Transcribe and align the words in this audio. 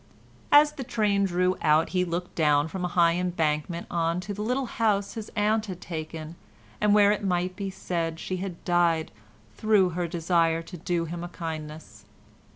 As 0.51 0.71
the 0.71 0.83
train 0.83 1.25
drew 1.25 1.55
out 1.61 1.89
he 1.89 2.03
looked 2.03 2.33
down 2.33 2.67
from 2.67 2.83
a 2.83 2.87
high 2.87 3.17
embankment 3.17 3.85
on 3.91 4.19
to 4.21 4.33
the 4.33 4.41
little 4.41 4.65
house 4.65 5.13
his 5.13 5.29
aunt 5.35 5.67
had 5.67 5.79
taken, 5.79 6.35
and 6.81 6.95
where 6.95 7.11
it 7.11 7.23
might 7.23 7.55
be 7.55 7.69
said 7.69 8.19
she 8.19 8.37
had 8.37 8.65
died 8.65 9.11
through 9.57 9.89
her 9.89 10.07
desire 10.07 10.63
to 10.63 10.75
do 10.75 11.05
him 11.05 11.23
a 11.23 11.27
kindness. 11.27 12.05